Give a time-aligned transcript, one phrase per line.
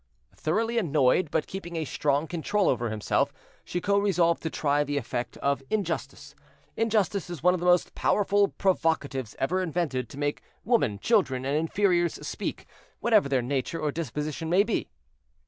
[0.35, 3.31] Thoroughly annoyed, but keeping a strong control over himself,
[3.65, 6.33] Chicot resolved to try the effect of injustice;
[6.75, 11.55] injustice is one of the most powerful provocatives ever invented to make women, children, and
[11.55, 12.65] inferiors speak,
[12.99, 14.89] whatever their nature or disposition may be.